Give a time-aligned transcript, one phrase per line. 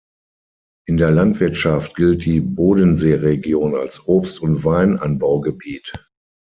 [0.87, 5.93] In der Landwirtschaft gilt die Bodenseeregion als Obst- und Weinanbaugebiet.